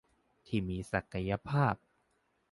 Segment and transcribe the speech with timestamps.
[0.47, 1.75] ที่มีศักยภาพ